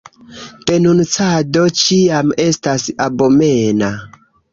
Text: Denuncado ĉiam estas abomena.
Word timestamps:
Denuncado 0.69 1.65
ĉiam 1.81 2.31
estas 2.45 2.87
abomena. 3.07 3.91